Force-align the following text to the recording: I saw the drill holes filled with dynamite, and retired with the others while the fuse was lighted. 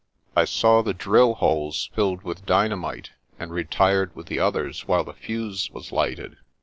I 0.35 0.45
saw 0.45 0.81
the 0.81 0.95
drill 0.95 1.35
holes 1.35 1.91
filled 1.93 2.23
with 2.23 2.47
dynamite, 2.47 3.11
and 3.37 3.51
retired 3.51 4.15
with 4.15 4.25
the 4.25 4.39
others 4.39 4.87
while 4.87 5.03
the 5.03 5.13
fuse 5.13 5.69
was 5.69 5.91
lighted. 5.91 6.37